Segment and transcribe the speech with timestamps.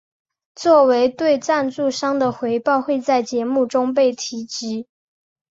[0.55, 4.87] 作为对赞助商的回报会在节目中被提及。